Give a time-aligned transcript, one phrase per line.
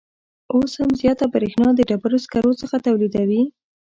[0.53, 3.41] اوس هم زیاته بریښنا د ډبروسکرو څخه تولیدوي